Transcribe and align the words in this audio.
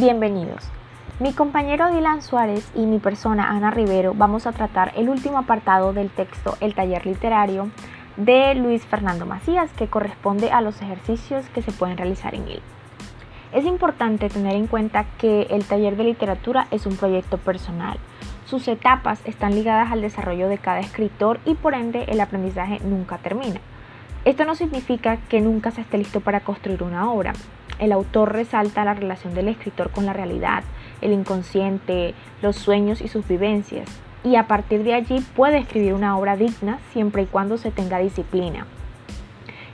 Bienvenidos. 0.00 0.62
Mi 1.18 1.32
compañero 1.32 1.90
Dylan 1.90 2.22
Suárez 2.22 2.70
y 2.76 2.86
mi 2.86 3.00
persona 3.00 3.50
Ana 3.50 3.72
Rivero 3.72 4.14
vamos 4.14 4.46
a 4.46 4.52
tratar 4.52 4.92
el 4.94 5.08
último 5.08 5.38
apartado 5.38 5.92
del 5.92 6.08
texto 6.08 6.56
El 6.60 6.76
taller 6.76 7.04
literario 7.04 7.68
de 8.16 8.54
Luis 8.54 8.86
Fernando 8.86 9.26
Macías 9.26 9.72
que 9.72 9.88
corresponde 9.88 10.52
a 10.52 10.60
los 10.60 10.80
ejercicios 10.82 11.46
que 11.48 11.62
se 11.62 11.72
pueden 11.72 11.96
realizar 11.96 12.36
en 12.36 12.46
él. 12.46 12.62
Es 13.52 13.64
importante 13.64 14.28
tener 14.28 14.54
en 14.54 14.68
cuenta 14.68 15.04
que 15.18 15.48
el 15.50 15.64
taller 15.64 15.96
de 15.96 16.04
literatura 16.04 16.68
es 16.70 16.86
un 16.86 16.96
proyecto 16.96 17.36
personal. 17.36 17.98
Sus 18.44 18.68
etapas 18.68 19.20
están 19.24 19.56
ligadas 19.56 19.90
al 19.90 20.00
desarrollo 20.00 20.48
de 20.48 20.58
cada 20.58 20.78
escritor 20.78 21.40
y 21.44 21.54
por 21.54 21.74
ende 21.74 22.04
el 22.04 22.20
aprendizaje 22.20 22.78
nunca 22.84 23.18
termina. 23.18 23.58
Esto 24.24 24.44
no 24.44 24.54
significa 24.54 25.16
que 25.28 25.40
nunca 25.40 25.72
se 25.72 25.80
esté 25.80 25.98
listo 25.98 26.20
para 26.20 26.38
construir 26.38 26.84
una 26.84 27.10
obra. 27.10 27.32
El 27.78 27.92
autor 27.92 28.32
resalta 28.32 28.84
la 28.84 28.94
relación 28.94 29.34
del 29.34 29.48
escritor 29.48 29.90
con 29.90 30.06
la 30.06 30.12
realidad, 30.12 30.64
el 31.00 31.12
inconsciente, 31.12 32.14
los 32.42 32.56
sueños 32.56 33.00
y 33.00 33.08
sus 33.08 33.26
vivencias, 33.26 33.88
y 34.24 34.36
a 34.36 34.46
partir 34.46 34.82
de 34.82 34.94
allí 34.94 35.24
puede 35.36 35.58
escribir 35.58 35.94
una 35.94 36.16
obra 36.18 36.36
digna 36.36 36.78
siempre 36.92 37.22
y 37.22 37.26
cuando 37.26 37.56
se 37.56 37.70
tenga 37.70 37.98
disciplina. 37.98 38.66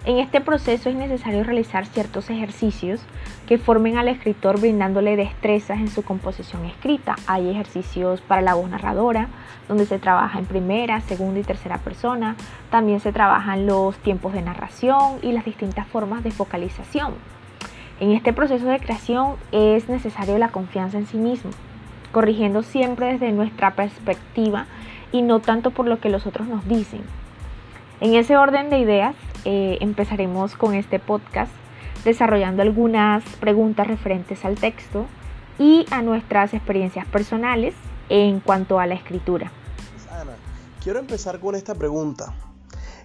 En 0.06 0.18
este 0.18 0.42
proceso 0.42 0.90
es 0.90 0.96
necesario 0.96 1.44
realizar 1.44 1.86
ciertos 1.86 2.28
ejercicios 2.28 3.00
que 3.46 3.56
formen 3.56 3.96
al 3.96 4.08
escritor 4.08 4.60
brindándole 4.60 5.16
destrezas 5.16 5.78
en 5.78 5.88
su 5.88 6.02
composición 6.02 6.66
escrita. 6.66 7.16
Hay 7.27 7.48
ejercicios 7.48 8.20
para 8.20 8.42
la 8.42 8.52
voz 8.52 8.68
narradora, 8.68 9.28
donde 9.66 9.86
se 9.86 9.98
trabaja 9.98 10.38
en 10.38 10.44
primera, 10.44 11.00
segunda 11.00 11.41
y 11.41 11.42
tercera 11.42 11.78
persona. 11.78 12.36
También 12.70 13.00
se 13.00 13.12
trabajan 13.12 13.66
los 13.66 13.96
tiempos 13.96 14.34
de 14.34 14.42
narración 14.42 15.20
y 15.22 15.32
las 15.32 15.46
distintas 15.46 15.86
formas 15.86 16.22
de 16.22 16.32
focalización. 16.32 17.14
En 18.00 18.11
este 18.11 18.33
proceso 18.33 18.67
de 18.67 18.81
creación 18.81 19.37
es 19.53 19.89
necesario 19.89 20.37
la 20.39 20.48
confianza 20.48 20.98
en 20.98 21.06
sí 21.06 21.17
mismo, 21.17 21.50
corrigiendo 22.12 22.62
siempre 22.62 23.12
desde 23.12 23.33
nuestra 23.33 23.75
perspectiva 23.75 24.67
y 25.12 25.23
no 25.23 25.41
tanto 25.41 25.70
por 25.70 25.87
lo 25.87 26.00
que 26.00 26.11
los 26.11 26.27
otros 26.27 26.48
nos 26.48 26.67
dicen. 26.67 27.03
En 28.00 28.15
ese 28.15 28.37
orden 28.37 28.69
de 28.69 28.81
ideas, 28.81 29.15
eh, 29.45 29.78
empezaremos 29.81 30.56
con 30.56 30.75
este 30.75 30.98
podcast 30.98 31.53
desarrollando 32.05 32.62
algunas 32.62 33.22
preguntas 33.37 33.87
referentes 33.87 34.45
al 34.45 34.56
texto 34.56 35.06
y 35.59 35.87
a 35.91 36.03
nuestras 36.03 36.53
experiencias 36.53 37.06
personales 37.06 37.75
en 38.09 38.41
cuanto 38.41 38.81
a 38.81 38.87
la 38.87 38.95
escritura. 38.95 39.53
Ana, 40.11 40.33
quiero 40.83 40.98
empezar 40.98 41.39
con 41.39 41.55
esta 41.55 41.75
pregunta. 41.75 42.34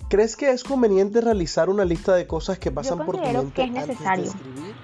¿Crees 0.10 0.36
que 0.36 0.50
es 0.50 0.64
conveniente 0.64 1.22
realizar 1.22 1.70
una 1.70 1.86
lista 1.86 2.16
de 2.16 2.26
cosas 2.26 2.58
que 2.58 2.72
pasan 2.72 3.06
por 3.06 3.18
tu 3.18 3.24
mente 3.24 3.52
que 3.54 3.64
es 3.64 3.72
necesario. 3.72 4.32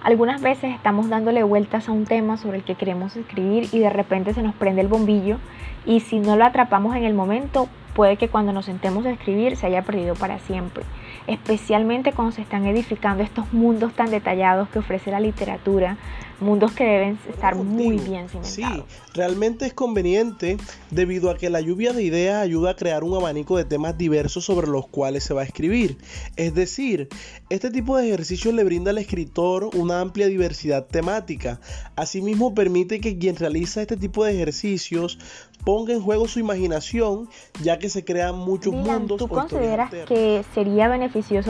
Algunas 0.04 0.40
veces 0.40 0.76
estamos 0.76 1.10
dándole 1.10 1.42
vueltas 1.42 1.90
a 1.90 1.92
un 1.92 2.06
tema 2.06 2.38
sobre 2.38 2.58
el 2.58 2.64
que 2.64 2.76
queremos 2.76 3.16
escribir 3.16 3.68
y 3.72 3.80
de 3.80 3.90
repente 3.90 4.36
se 4.36 4.44
nos 4.44 4.54
prende 4.54 4.82
el 4.82 4.88
bombillo 4.88 5.40
y 5.84 6.02
si 6.02 6.20
no 6.20 6.36
lo 6.36 6.46
atrapamos 6.46 6.96
en 6.96 7.06
el 7.06 7.16
momento, 7.16 7.68
puede 7.96 8.18
que 8.18 8.30
cuando 8.30 8.54
nos 8.54 8.66
sentemos 8.66 9.04
a 9.08 9.10
escribir 9.10 9.58
se 9.58 9.66
haya 9.66 9.82
perdido 9.82 10.14
para 10.14 10.38
siempre 10.38 10.84
especialmente 11.28 12.12
cuando 12.12 12.36
se 12.36 12.42
están 12.42 12.66
edificando 12.66 13.24
estos 13.24 13.52
mundos 13.54 13.94
tan 13.94 14.10
detallados 14.10 14.70
que 14.70 14.80
ofrece 14.80 15.12
la 15.12 15.20
literatura, 15.20 15.98
mundos 16.40 16.74
que 16.74 16.84
deben 16.84 17.18
estar 17.30 17.56
muy 17.56 17.98
bien 17.98 18.28
cimentados. 18.30 18.44
Sí, 18.50 18.64
realmente 19.14 19.66
es 19.66 19.74
conveniente 19.74 20.58
debido 20.92 21.30
a 21.30 21.38
que 21.38 21.50
la 21.50 21.62
lluvia 21.62 21.94
de 21.94 22.04
ideas 22.04 22.42
ayuda 22.42 22.72
a 22.72 22.76
crear 22.76 23.04
un 23.04 23.16
abanico 23.16 23.58
de 23.58 23.66
temas 23.66 23.98
diversos 23.98 24.46
sobre 24.46 24.68
los 24.68 24.88
cuales 24.88 25.24
se 25.24 25.34
va 25.34 25.42
a 25.42 25.46
escribir. 25.46 25.98
Es 26.36 26.54
decir, 26.54 27.10
este 27.50 27.72
tipo 27.72 27.98
de 27.98 28.08
ejercicios 28.08 28.54
le 28.54 28.64
brinda 28.64 28.92
al 28.92 28.98
escritor 28.98 29.70
una 29.76 30.02
amplia 30.02 30.28
diversidad 30.28 30.86
temática. 30.86 31.60
Asimismo, 31.96 32.54
permite 32.54 33.00
que 33.00 33.18
quien 33.18 33.36
realiza 33.36 33.82
este 33.82 33.98
tipo 33.98 34.26
de 34.26 34.34
ejercicios 34.34 35.18
ponga 35.64 35.94
en 35.94 36.02
juego 36.02 36.28
su 36.28 36.40
imaginación, 36.40 37.28
ya 37.64 37.80
que 37.80 37.90
se 37.90 38.06
crean 38.06 38.38
muchos 38.38 38.74
mundos. 38.74 39.18
¿Tú 39.18 39.28
consideras 39.28 39.90
que 40.06 40.44
sería 40.54 40.88
beneficioso 40.88 41.05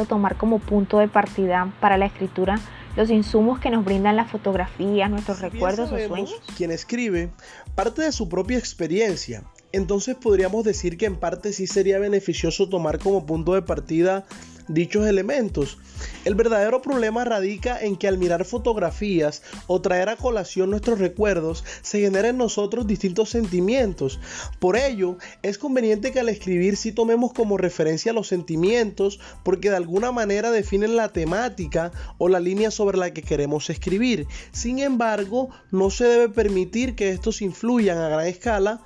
tomar 0.05 0.37
como 0.37 0.59
punto 0.59 0.99
de 0.99 1.07
partida 1.07 1.73
para 1.79 1.97
la 1.97 2.05
escritura 2.05 2.59
los 2.95 3.09
insumos 3.09 3.59
que 3.59 3.69
nos 3.69 3.83
brindan 3.83 4.15
las 4.15 4.31
fotografías, 4.31 5.09
nuestros 5.09 5.41
recuerdos 5.41 5.91
o 5.91 6.07
sueños? 6.07 6.41
Quien 6.55 6.71
escribe 6.71 7.29
parte 7.75 8.01
de 8.03 8.11
su 8.11 8.29
propia 8.29 8.57
experiencia. 8.57 9.43
Entonces 9.71 10.15
podríamos 10.15 10.63
decir 10.63 10.97
que 10.97 11.05
en 11.05 11.17
parte 11.17 11.51
sí 11.51 11.67
sería 11.67 11.99
beneficioso 11.99 12.69
tomar 12.69 12.99
como 12.99 13.25
punto 13.25 13.53
de 13.53 13.61
partida 13.61 14.25
dichos 14.67 15.07
elementos. 15.07 15.77
El 16.25 16.35
verdadero 16.35 16.81
problema 16.81 17.23
radica 17.23 17.79
en 17.79 17.95
que 17.95 18.07
al 18.07 18.17
mirar 18.17 18.45
fotografías 18.45 19.43
o 19.67 19.81
traer 19.81 20.09
a 20.09 20.15
colación 20.15 20.69
nuestros 20.69 20.99
recuerdos, 20.99 21.63
se 21.81 22.01
generan 22.01 22.31
en 22.31 22.37
nosotros 22.37 22.87
distintos 22.87 23.29
sentimientos. 23.29 24.19
Por 24.59 24.75
ello, 24.75 25.17
es 25.41 25.57
conveniente 25.57 26.11
que 26.11 26.19
al 26.19 26.29
escribir 26.29 26.77
sí 26.77 26.91
tomemos 26.91 27.33
como 27.33 27.57
referencia 27.57 28.13
los 28.13 28.27
sentimientos 28.27 29.19
porque 29.43 29.69
de 29.69 29.77
alguna 29.77 30.11
manera 30.11 30.51
definen 30.51 30.95
la 30.95 31.09
temática 31.09 31.91
o 32.17 32.29
la 32.29 32.39
línea 32.39 32.71
sobre 32.71 32.97
la 32.97 33.11
que 33.11 33.21
queremos 33.21 33.69
escribir. 33.69 34.27
Sin 34.51 34.79
embargo, 34.79 35.49
no 35.71 35.89
se 35.89 36.05
debe 36.05 36.29
permitir 36.29 36.95
que 36.95 37.09
estos 37.09 37.41
influyan 37.41 37.97
a 37.97 38.09
gran 38.09 38.27
escala 38.27 38.81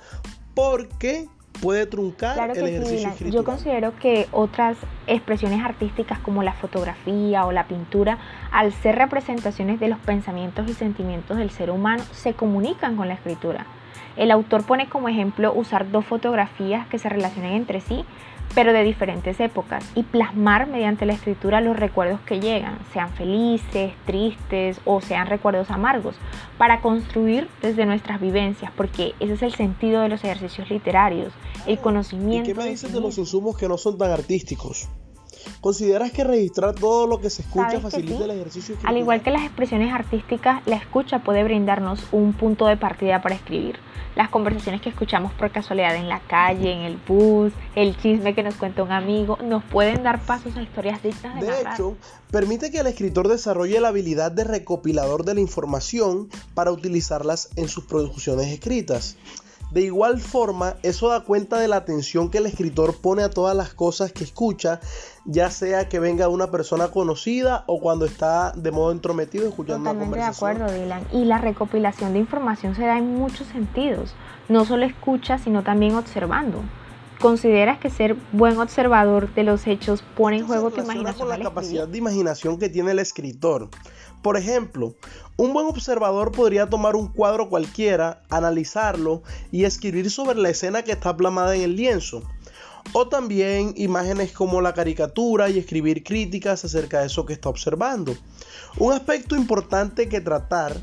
porque 0.54 1.28
puede 1.60 1.86
truncar 1.86 2.50
el 2.50 2.66
ejercicio 2.66 3.28
Yo 3.28 3.44
considero 3.44 3.96
que 3.98 4.28
otras 4.32 4.76
expresiones 5.06 5.62
artísticas 5.64 6.18
como 6.18 6.42
la 6.42 6.52
fotografía 6.52 7.44
o 7.44 7.52
la 7.52 7.66
pintura, 7.66 8.18
al 8.50 8.72
ser 8.72 8.96
representaciones 8.96 9.80
de 9.80 9.88
los 9.88 9.98
pensamientos 9.98 10.68
y 10.68 10.74
sentimientos 10.74 11.36
del 11.36 11.50
ser 11.50 11.70
humano, 11.70 12.02
se 12.12 12.34
comunican 12.34 12.96
con 12.96 13.08
la 13.08 13.14
escritura. 13.14 13.66
El 14.16 14.30
autor 14.30 14.64
pone 14.64 14.88
como 14.88 15.08
ejemplo 15.08 15.52
usar 15.54 15.90
dos 15.90 16.04
fotografías 16.04 16.86
que 16.88 16.98
se 16.98 17.08
relacionen 17.08 17.52
entre 17.52 17.80
sí, 17.80 18.04
pero 18.54 18.72
de 18.72 18.82
diferentes 18.82 19.38
épocas, 19.40 19.84
y 19.94 20.02
plasmar 20.02 20.66
mediante 20.66 21.06
la 21.06 21.12
escritura 21.12 21.60
los 21.60 21.76
recuerdos 21.76 22.20
que 22.20 22.40
llegan, 22.40 22.78
sean 22.92 23.10
felices, 23.10 23.92
tristes 24.06 24.80
o 24.84 25.00
sean 25.00 25.26
recuerdos 25.26 25.70
amargos, 25.70 26.16
para 26.58 26.80
construir 26.80 27.48
desde 27.62 27.86
nuestras 27.86 28.20
vivencias, 28.20 28.72
porque 28.76 29.14
ese 29.20 29.34
es 29.34 29.42
el 29.42 29.54
sentido 29.54 30.02
de 30.02 30.08
los 30.08 30.24
ejercicios 30.24 30.70
literarios, 30.70 31.32
el 31.66 31.78
conocimiento. 31.78 32.50
¿Y 32.50 32.54
qué 32.54 32.58
me 32.58 32.68
dices 32.68 32.92
de 32.92 33.00
los 33.00 33.18
insumos 33.18 33.56
que 33.56 33.68
no 33.68 33.78
son 33.78 33.98
tan 33.98 34.10
artísticos? 34.10 34.88
¿Consideras 35.60 36.12
que 36.12 36.24
registrar 36.24 36.74
todo 36.74 37.06
lo 37.06 37.20
que 37.20 37.30
se 37.30 37.42
escucha 37.42 37.80
facilita 37.80 38.24
el 38.24 38.30
ejercicio? 38.30 38.76
Al 38.84 38.96
igual 38.96 39.22
que 39.22 39.30
las 39.30 39.42
expresiones 39.42 39.92
artísticas, 39.92 40.62
la 40.66 40.76
escucha 40.76 41.20
puede 41.20 41.44
brindarnos 41.44 42.06
un 42.12 42.32
punto 42.32 42.66
de 42.66 42.76
partida 42.76 43.22
para 43.22 43.34
escribir 43.34 43.78
las 44.16 44.28
conversaciones 44.28 44.80
que 44.80 44.88
escuchamos 44.88 45.32
por 45.32 45.50
casualidad 45.52 45.94
en 45.96 46.08
la 46.08 46.20
calle, 46.20 46.72
en 46.72 46.80
el 46.80 46.96
bus, 46.96 47.52
el 47.74 47.96
chisme 47.96 48.34
que 48.34 48.42
nos 48.42 48.54
cuenta 48.56 48.82
un 48.82 48.92
amigo, 48.92 49.38
nos 49.42 49.62
pueden 49.64 50.02
dar 50.02 50.20
pasos 50.20 50.56
a 50.56 50.62
historias 50.62 51.02
dignas 51.02 51.40
de 51.40 51.46
De 51.46 51.60
hecho, 51.60 51.96
permite 52.30 52.70
que 52.70 52.80
el 52.80 52.86
escritor 52.86 53.28
desarrolle 53.28 53.80
la 53.80 53.88
habilidad 53.88 54.32
de 54.32 54.44
recopilador 54.44 55.24
de 55.24 55.34
la 55.34 55.40
información 55.40 56.28
para 56.54 56.72
utilizarlas 56.72 57.50
en 57.56 57.68
sus 57.68 57.84
producciones 57.84 58.48
escritas. 58.48 59.16
De 59.70 59.82
igual 59.82 60.20
forma, 60.20 60.74
eso 60.82 61.08
da 61.08 61.20
cuenta 61.20 61.58
de 61.58 61.68
la 61.68 61.76
atención 61.76 62.30
que 62.30 62.38
el 62.38 62.46
escritor 62.46 62.96
pone 63.00 63.22
a 63.22 63.30
todas 63.30 63.56
las 63.56 63.72
cosas 63.72 64.12
que 64.12 64.24
escucha, 64.24 64.80
ya 65.24 65.50
sea 65.50 65.88
que 65.88 66.00
venga 66.00 66.28
una 66.28 66.50
persona 66.50 66.88
conocida 66.88 67.62
o 67.66 67.80
cuando 67.80 68.04
está 68.04 68.52
de 68.52 68.72
modo 68.72 68.90
entrometido 68.90 69.48
escuchando 69.48 69.90
una 69.90 70.00
conversación. 70.00 70.56
de 70.56 70.64
acuerdo, 70.64 70.80
Dylan. 70.80 71.06
Y 71.12 71.24
la 71.24 71.38
recopilación 71.38 72.12
de 72.12 72.18
información 72.18 72.74
se 72.74 72.82
da 72.82 72.98
en 72.98 73.14
muchos 73.14 73.46
sentidos. 73.48 74.14
No 74.48 74.64
solo 74.64 74.84
escucha, 74.84 75.38
sino 75.38 75.62
también 75.62 75.94
observando. 75.94 76.62
¿Consideras 77.20 77.78
que 77.78 77.90
ser 77.90 78.16
buen 78.32 78.56
observador 78.58 79.34
de 79.34 79.42
los 79.42 79.66
hechos 79.66 80.02
pone 80.16 80.38
en 80.38 80.46
juego 80.46 80.70
tu 80.70 80.80
imaginación? 80.80 81.28
con 81.28 81.38
la 81.38 81.44
capacidad 81.44 81.86
de 81.86 81.98
imaginación 81.98 82.58
que 82.58 82.70
tiene 82.70 82.92
el 82.92 82.98
escritor. 82.98 83.68
Por 84.22 84.38
ejemplo, 84.38 84.94
un 85.36 85.52
buen 85.52 85.66
observador 85.66 86.32
podría 86.32 86.70
tomar 86.70 86.96
un 86.96 87.08
cuadro 87.08 87.50
cualquiera, 87.50 88.22
analizarlo 88.30 89.22
y 89.52 89.64
escribir 89.64 90.10
sobre 90.10 90.38
la 90.38 90.48
escena 90.48 90.82
que 90.82 90.92
está 90.92 91.14
plasmada 91.14 91.54
en 91.54 91.60
el 91.60 91.76
lienzo. 91.76 92.22
O 92.94 93.08
también 93.08 93.74
imágenes 93.76 94.32
como 94.32 94.62
la 94.62 94.72
caricatura 94.72 95.50
y 95.50 95.58
escribir 95.58 96.02
críticas 96.02 96.64
acerca 96.64 97.00
de 97.00 97.08
eso 97.08 97.26
que 97.26 97.34
está 97.34 97.50
observando. 97.50 98.16
Un 98.78 98.94
aspecto 98.94 99.36
importante 99.36 100.08
que 100.08 100.22
tratar 100.22 100.74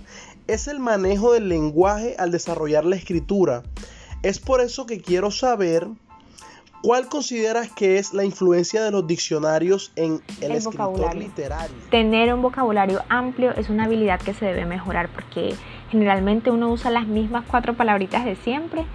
es 0.45 0.67
el 0.67 0.79
manejo 0.79 1.33
del 1.33 1.50
lenguaje 1.50 2.15
al 2.19 2.29
desarrollar 2.29 2.85
la 2.85 2.95
escritura. 2.95 3.63
Es 4.21 4.39
por 4.39 4.61
eso 4.61 4.85
que 4.85 5.01
quiero 5.01 5.31
saber 5.31 5.88
¿Cuál 6.87 7.09
consideras 7.09 7.69
que 7.69 7.97
es 7.97 8.13
la 8.13 8.23
influencia 8.23 8.81
de 8.81 8.91
los 8.91 9.05
diccionarios 9.05 9.91
en 9.97 10.21
el, 10.39 10.53
escritor 10.53 11.17
literario? 11.17 11.75
Tener 11.91 12.33
un 12.33 12.41
vocabulario 12.41 13.03
amplio 13.09 13.51
es 13.57 13.69
una 13.69 13.83
habilidad 13.83 14.21
que 14.21 14.33
se 14.33 14.45
debe 14.45 14.65
mejorar 14.65 15.09
porque 15.09 15.53
generalmente 15.91 16.49
uno 16.49 16.71
usa 16.71 16.89
las 16.89 17.05
mismas 17.05 17.43
cuatro 17.45 17.73
palabritas 17.73 18.23
de 18.23 18.37
siempre. 18.37 18.85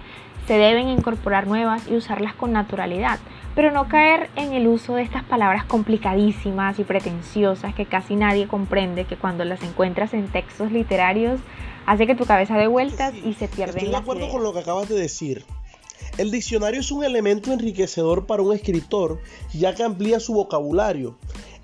Se 0.47 0.55
deben 0.55 0.89
incorporar 0.89 1.45
nuevas 1.45 1.87
y 1.87 1.95
usarlas 1.95 2.33
con 2.33 2.51
naturalidad. 2.51 3.19
pero 3.53 3.69
no 3.69 3.87
caer 3.87 4.31
en 4.37 4.53
el 4.53 4.65
uso 4.65 4.95
de 4.95 5.03
estas 5.03 5.23
palabras 5.23 5.63
complicadísimas 5.63 6.79
y 6.79 6.83
pretenciosas 6.83 7.75
que 7.75 7.85
casi 7.85 8.15
nadie 8.15 8.47
comprende, 8.47 9.05
que 9.05 9.17
cuando 9.17 9.45
las 9.45 9.61
encuentras 9.61 10.15
en 10.15 10.29
textos 10.29 10.71
literarios 10.71 11.39
hace 11.85 12.07
que 12.07 12.15
tu 12.15 12.25
cabeza 12.25 12.57
dé 12.57 12.65
vueltas 12.65 13.13
y 13.13 13.35
se 13.35 13.47
pierden 13.47 13.77
Estoy 13.77 13.91
de 13.91 13.97
acuerdo 13.97 14.29
con 14.29 14.41
lo 14.41 14.51
que 14.51 14.61
acabas 14.61 14.89
de 14.89 14.95
decir. 14.95 15.45
El 16.17 16.31
diccionario 16.31 16.81
es 16.81 16.91
un 16.91 17.03
elemento 17.03 17.51
enriquecedor 17.51 18.25
para 18.25 18.43
un 18.43 18.53
escritor, 18.53 19.19
ya 19.53 19.73
que 19.73 19.83
amplía 19.83 20.19
su 20.19 20.33
vocabulario. 20.33 21.17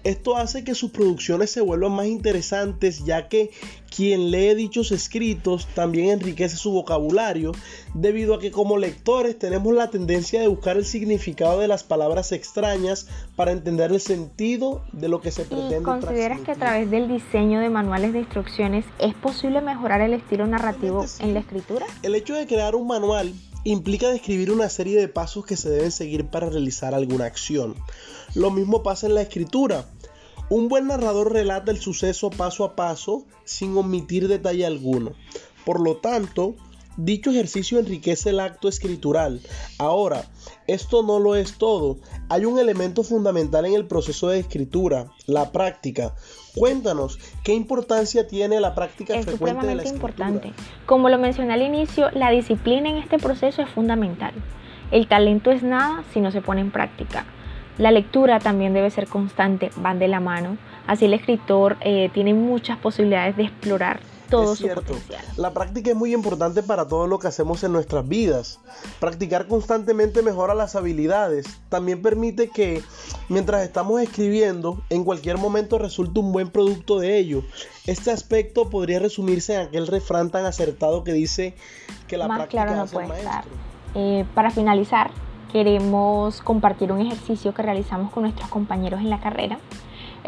Esto 0.03 0.37
hace 0.37 0.63
que 0.63 0.75
sus 0.75 0.91
producciones 0.91 1.51
se 1.51 1.59
vuelvan 1.59 1.91
más 1.91 2.05
interesantes 2.05 3.03
ya 3.03 3.27
que 3.27 3.51
quien 3.93 4.31
lee 4.31 4.55
dichos 4.55 4.93
escritos 4.93 5.67
también 5.75 6.09
enriquece 6.11 6.55
su 6.55 6.71
vocabulario 6.71 7.51
debido 7.93 8.35
a 8.35 8.39
que 8.39 8.49
como 8.49 8.77
lectores 8.77 9.37
tenemos 9.37 9.73
la 9.73 9.89
tendencia 9.89 10.39
de 10.39 10.47
buscar 10.47 10.77
el 10.77 10.85
significado 10.85 11.59
de 11.59 11.67
las 11.67 11.83
palabras 11.83 12.31
extrañas 12.31 13.07
para 13.35 13.51
entender 13.51 13.91
el 13.91 13.99
sentido 13.99 14.83
de 14.93 15.09
lo 15.09 15.19
que 15.19 15.31
se 15.31 15.43
pretende. 15.43 15.79
¿Y 15.79 15.83
consideras 15.83 16.39
que 16.41 16.51
a 16.51 16.55
través 16.55 16.89
del 16.89 17.09
diseño 17.09 17.59
de 17.59 17.69
manuales 17.69 18.13
de 18.13 18.19
instrucciones 18.19 18.85
es 18.99 19.13
posible 19.15 19.59
mejorar 19.59 19.99
el 19.99 20.13
estilo 20.13 20.47
narrativo 20.47 21.05
en 21.19 21.33
la 21.33 21.41
escritura? 21.41 21.85
El 22.03 22.15
hecho 22.15 22.35
de 22.35 22.47
crear 22.47 22.75
un 22.75 22.87
manual 22.87 23.33
implica 23.63 24.09
describir 24.09 24.51
una 24.51 24.69
serie 24.69 25.00
de 25.00 25.07
pasos 25.07 25.45
que 25.45 25.57
se 25.57 25.69
deben 25.69 25.91
seguir 25.91 26.27
para 26.27 26.50
realizar 26.50 26.94
alguna 26.94 27.25
acción. 27.25 27.75
Lo 28.35 28.51
mismo 28.51 28.83
pasa 28.83 29.07
en 29.07 29.15
la 29.15 29.21
escritura. 29.21 29.85
Un 30.50 30.67
buen 30.67 30.88
narrador 30.88 31.31
relata 31.31 31.71
el 31.71 31.79
suceso 31.79 32.29
paso 32.29 32.63
a 32.63 32.75
paso 32.75 33.25
sin 33.44 33.77
omitir 33.77 34.27
detalle 34.27 34.65
alguno. 34.65 35.11
Por 35.65 35.79
lo 35.81 35.97
tanto, 35.97 36.56
dicho 37.06 37.31
ejercicio 37.31 37.80
enriquece 37.80 38.31
el 38.31 38.40
acto 38.40 38.68
escritural. 38.68 39.42
Ahora, 39.78 40.24
esto 40.68 41.04
no 41.04 41.19
lo 41.19 41.36
es 41.36 41.57
todo. 41.57 41.98
Hay 42.30 42.46
un 42.46 42.60
elemento 42.60 43.04
fundamental 43.04 43.66
en 43.66 43.74
el 43.74 43.86
proceso 43.86 44.28
de 44.28 44.40
escritura, 44.40 45.07
la 45.25 45.51
práctica. 45.51 46.13
Cuéntanos, 46.56 47.19
¿qué 47.44 47.54
importancia 47.54 48.28
tiene 48.28 48.60
la 48.60 48.75
práctica 48.75 49.16
es 49.16 49.25
frecuente 49.25 49.66
de 49.66 49.75
la 49.75 49.84
escritura? 49.84 50.28
importante. 50.30 50.54
Como 50.86 51.10
lo 51.10 51.18
mencioné 51.18 51.54
al 51.54 51.62
inicio, 51.62 52.10
la 52.12 52.31
disciplina 52.31 52.90
en 52.90 52.98
este 52.98 53.18
proceso 53.18 53.62
es 53.62 53.69
fundamental. 53.69 54.34
El 54.92 55.07
talento 55.07 55.51
es 55.51 55.63
nada 55.63 56.04
si 56.13 56.19
no 56.19 56.31
se 56.31 56.42
pone 56.42 56.62
en 56.62 56.72
práctica. 56.72 57.25
La 57.78 57.92
lectura 57.92 58.40
también 58.40 58.74
debe 58.74 58.90
ser 58.90 59.07
constante, 59.07 59.69
van 59.78 60.00
de 60.00 60.10
la 60.10 60.19
mano. 60.19 60.57
Así 60.86 61.06
el 61.06 61.13
escritor 61.13 61.78
eh, 61.81 62.10
tiene 62.13 62.34
muchas 62.34 62.78
posibilidades 62.78 63.38
de 63.38 63.44
explorar 63.44 64.01
todo 64.29 64.55
su 64.55 64.67
potencial. 64.67 65.21
La 65.37 65.51
práctica 65.53 65.91
es 65.91 65.95
muy 65.95 66.13
importante 66.13 66.63
para 66.63 66.87
todo 66.87 67.07
lo 67.07 67.19
que 67.19 67.27
hacemos 67.27 67.63
en 67.63 67.71
nuestras 67.71 68.07
vidas. 68.07 68.59
Practicar 68.99 69.47
constantemente 69.47 70.21
mejora 70.21 70.53
las 70.53 70.75
habilidades. 70.75 71.45
También 71.69 72.01
permite 72.01 72.49
que 72.49 72.81
mientras 73.27 73.63
estamos 73.63 74.01
escribiendo, 74.01 74.81
en 74.89 75.03
cualquier 75.03 75.37
momento 75.37 75.77
resulte 75.77 76.19
un 76.19 76.31
buen 76.31 76.49
producto 76.49 76.99
de 76.99 77.17
ello. 77.17 77.43
Este 77.87 78.11
aspecto 78.11 78.69
podría 78.69 78.99
resumirse 78.99 79.55
en 79.55 79.61
aquel 79.61 79.87
refrán 79.87 80.29
tan 80.29 80.45
acertado 80.45 81.03
que 81.03 81.13
dice 81.13 81.55
que 82.07 82.17
la 82.17 82.27
Más 82.27 82.37
práctica 82.37 82.63
claro 82.63 82.77
no 82.77 82.83
hace 82.83 82.93
puede 82.93 83.07
maestro. 83.07 83.29
estar. 83.29 83.45
Eh, 83.95 84.25
para 84.35 84.51
finalizar, 84.51 85.11
queremos 85.51 86.41
compartir 86.41 86.91
un 86.91 87.01
ejercicio 87.01 87.53
que 87.53 87.61
realizamos 87.61 88.11
con 88.11 88.23
nuestros 88.23 88.49
compañeros 88.49 88.99
en 88.99 89.09
la 89.09 89.19
carrera. 89.19 89.59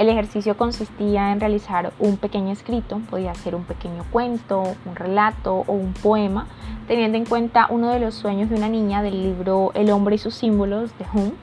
El 0.02 0.10
ejercicio 0.10 0.58
consistía 0.58 1.32
en 1.32 1.40
realizar 1.40 1.94
un 2.00 2.18
pequeño 2.18 2.52
escrito, 2.52 3.00
podía 3.08 3.36
ser 3.36 3.54
un 3.54 3.66
pequeño 3.66 4.04
cuento, 4.10 4.64
un 4.84 4.96
relato 4.96 5.58
o 5.68 5.74
un 5.74 5.94
poema, 5.94 6.48
teniendo 6.88 7.20
en 7.20 7.26
cuenta 7.26 7.68
uno 7.70 7.90
de 7.90 8.00
los 8.00 8.16
sueños 8.16 8.50
de 8.50 8.56
una 8.56 8.68
niña 8.68 9.04
del 9.04 9.22
libro 9.22 9.70
El 9.76 9.92
hombre 9.92 10.16
y 10.16 10.18
sus 10.18 10.34
símbolos 10.34 10.90
de 10.98 11.06
Hume 11.14 11.34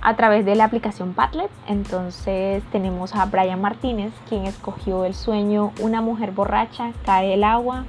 a 0.00 0.16
través 0.16 0.46
de 0.46 0.54
la 0.54 0.64
aplicación 0.64 1.12
Padlet. 1.12 1.50
Entonces 1.66 2.62
tenemos 2.72 3.14
a 3.14 3.26
Brian 3.26 3.60
Martínez, 3.60 4.14
quien 4.26 4.46
escogió 4.46 5.04
el 5.04 5.12
sueño 5.12 5.72
Una 5.78 6.00
mujer 6.00 6.30
borracha, 6.30 6.92
cae 7.04 7.34
el 7.34 7.44
agua 7.44 7.84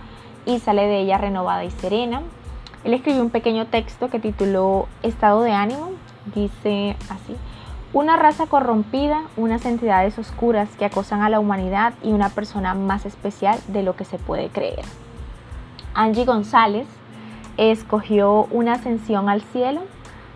y 0.46 0.60
sale 0.60 0.86
de 0.88 1.00
ella 1.00 1.18
renovada 1.18 1.64
y 1.64 1.72
serena. 1.72 2.24
Él 2.84 2.94
escribió 2.94 3.22
un 3.22 3.30
pequeño 3.30 3.68
texto 3.68 4.10
que 4.10 4.20
tituló 4.20 4.90
Estado 5.02 5.44
de 5.44 5.54
ánimo. 5.54 5.92
Dice 6.36 6.98
así. 7.08 7.38
Una 7.92 8.18
raza 8.18 8.46
corrompida, 8.46 9.24
unas 9.36 9.66
entidades 9.66 10.20
oscuras 10.20 10.70
que 10.78 10.86
acosan 10.86 11.24
a 11.24 11.30
la 11.30 11.40
humanidad 11.40 11.94
y 12.04 12.12
una 12.12 12.30
persona 12.30 12.76
más 12.76 13.08
especial 13.08 13.58
de 13.68 13.82
lo 13.82 13.96
que 13.96 14.06
se 14.06 14.20
puede 14.20 14.50
creer. 14.50 14.86
Angie 15.96 16.26
González 16.26 16.88
escogió 17.58 18.48
una 18.52 18.74
ascensión 18.74 19.28
al 19.28 19.42
cielo, 19.42 19.82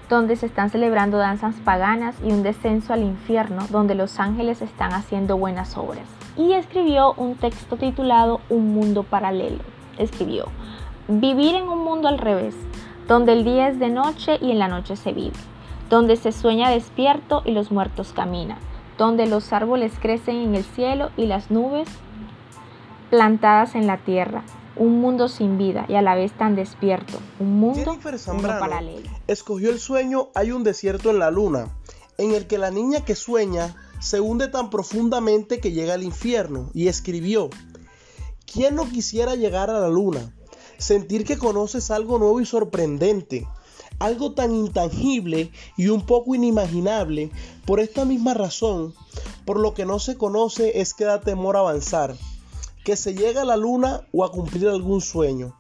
donde 0.10 0.36
se 0.36 0.48
están 0.48 0.72
celebrando 0.72 1.20
danzas 1.20 1.54
paganas 1.64 2.16
y 2.24 2.32
un 2.32 2.42
descenso 2.42 2.92
al 2.92 3.04
infierno, 3.04 3.68
donde 3.70 3.94
los 3.94 4.20
ángeles 4.20 4.64
están 4.64 4.92
haciendo 4.92 5.38
buenas 5.38 5.78
obras. 5.78 6.08
Y 6.36 6.54
escribió 6.54 7.14
un 7.14 7.36
texto 7.36 7.78
titulado 7.78 8.42
Un 8.50 8.74
mundo 8.74 9.04
paralelo. 9.04 9.60
Escribió, 10.00 10.46
Vivir 11.08 11.54
en 11.54 11.70
un 11.70 11.84
mundo 11.84 12.08
al 12.08 12.18
revés, 12.18 12.56
donde 13.08 13.34
el 13.34 13.44
día 13.44 13.68
es 13.68 13.78
de 13.78 13.90
noche 13.90 14.40
y 14.42 14.50
en 14.50 14.58
la 14.58 14.68
noche 14.68 14.96
se 14.96 15.14
vive, 15.14 15.38
donde 15.90 16.16
se 16.16 16.32
sueña 16.32 16.70
despierto 16.70 17.42
y 17.46 17.52
los 17.52 17.72
muertos 17.72 18.14
caminan, 18.14 18.60
donde 18.98 19.28
los 19.28 19.54
árboles 19.54 19.94
crecen 20.02 20.38
en 20.38 20.56
el 20.56 20.64
cielo 20.64 21.10
y 21.18 21.26
las 21.26 21.52
nubes 21.52 21.88
plantadas 23.10 23.76
en 23.76 23.88
la 23.88 23.98
tierra, 23.98 24.44
un 24.76 25.00
mundo 25.00 25.28
sin 25.28 25.58
vida 25.58 25.86
y 25.88 25.96
a 25.96 26.02
la 26.02 26.16
vez 26.16 26.32
tan 26.32 26.56
despierto, 26.56 27.20
un 27.40 27.60
mundo, 27.60 27.98
mundo 28.28 28.48
paralelo. 28.48 29.10
escogió 29.28 29.70
el 29.70 29.80
sueño 29.80 30.30
Hay 30.34 30.52
un 30.52 30.64
desierto 30.64 31.12
en 31.12 31.20
la 31.20 31.30
luna, 31.30 31.68
en 32.18 32.34
el 32.34 32.48
que 32.48 32.58
la 32.58 32.72
niña 32.72 33.06
que 33.06 33.16
sueña 33.16 33.76
se 34.00 34.20
hunde 34.20 34.48
tan 34.48 34.70
profundamente 34.70 35.60
que 35.60 35.72
llega 35.72 35.94
al 35.94 36.04
infierno 36.04 36.70
y 36.74 36.88
escribió, 36.88 37.50
¿quién 38.52 38.76
no 38.76 38.90
quisiera 38.90 39.36
llegar 39.36 39.70
a 39.70 39.80
la 39.80 39.90
luna? 39.90 40.34
Sentir 40.78 41.24
que 41.24 41.38
conoces 41.38 41.92
algo 41.92 42.20
nuevo 42.20 42.42
y 42.42 42.46
sorprendente, 42.46 43.48
algo 44.00 44.34
tan 44.34 44.54
intangible 44.54 45.52
y 45.78 45.88
un 45.88 46.06
poco 46.06 46.36
inimaginable. 46.36 47.32
Por 47.66 47.80
esta 47.80 48.06
misma 48.06 48.34
razón, 48.34 48.94
por 49.46 49.60
lo 49.60 49.74
que 49.74 49.86
no 49.86 50.00
se 50.00 50.18
conoce 50.18 50.82
es 50.82 50.94
que 50.94 51.06
da 51.06 51.22
temor 51.22 51.58
avanzar, 51.58 52.16
que 52.84 52.96
se 52.96 53.14
llega 53.14 53.42
a 53.42 53.46
la 53.46 53.58
luna 53.58 54.08
o 54.12 54.24
a 54.24 54.32
cumplir 54.32 54.68
algún 54.68 55.02
sueño 55.02 55.56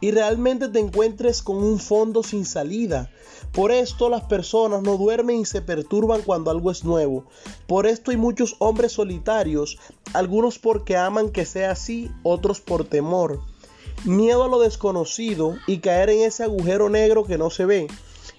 y 0.00 0.10
realmente 0.10 0.68
te 0.68 0.78
encuentres 0.78 1.42
con 1.42 1.56
un 1.56 1.78
fondo 1.78 2.22
sin 2.22 2.44
salida. 2.44 3.10
Por 3.52 3.72
esto 3.72 4.08
las 4.08 4.24
personas 4.24 4.82
no 4.82 4.96
duermen 4.96 5.40
y 5.40 5.44
se 5.44 5.62
perturban 5.62 6.22
cuando 6.22 6.50
algo 6.50 6.70
es 6.70 6.84
nuevo. 6.84 7.24
Por 7.66 7.86
esto 7.86 8.10
hay 8.10 8.16
muchos 8.16 8.56
hombres 8.58 8.92
solitarios, 8.92 9.78
algunos 10.12 10.58
porque 10.58 10.96
aman 10.96 11.30
que 11.30 11.44
sea 11.44 11.72
así, 11.72 12.10
otros 12.22 12.60
por 12.60 12.84
temor. 12.84 13.40
Miedo 14.04 14.44
a 14.44 14.48
lo 14.48 14.60
desconocido 14.60 15.56
y 15.66 15.78
caer 15.78 16.10
en 16.10 16.20
ese 16.20 16.44
agujero 16.44 16.88
negro 16.88 17.24
que 17.24 17.38
no 17.38 17.50
se 17.50 17.64
ve, 17.64 17.88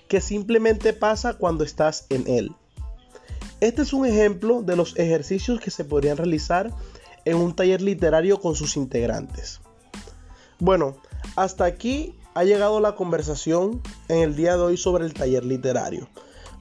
que 0.07 0.21
simplemente 0.21 0.93
pasa 0.93 1.33
cuando 1.33 1.63
estás 1.63 2.05
en 2.09 2.27
él. 2.27 2.51
Este 3.59 3.81
es 3.81 3.91
un 3.91 4.05
ejemplo 4.05 4.61
de 4.61 4.77
los 4.77 4.97
ejercicios 4.97 5.59
que 5.59 5.69
se 5.69 5.83
podrían 5.83 6.17
realizar 6.17 6.71
en 7.25 7.35
un 7.35 7.55
taller 7.55 7.81
literario 7.81 8.39
con 8.39 8.55
sus 8.55 8.77
integrantes. 8.77 9.59
Bueno, 10.59 10.95
hasta 11.35 11.65
aquí 11.65 12.15
ha 12.33 12.45
llegado 12.45 12.79
la 12.79 12.95
conversación 12.95 13.81
en 14.07 14.19
el 14.19 14.35
día 14.35 14.55
de 14.55 14.63
hoy 14.63 14.77
sobre 14.77 15.05
el 15.05 15.13
taller 15.13 15.43
literario. 15.43 16.07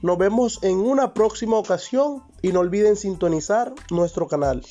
Nos 0.01 0.17
vemos 0.17 0.59
en 0.61 0.77
una 0.77 1.13
próxima 1.13 1.57
ocasión 1.57 2.23
y 2.41 2.51
no 2.51 2.59
olviden 2.59 2.95
sintonizar 2.95 3.73
nuestro 3.91 4.27
canal. 4.27 4.61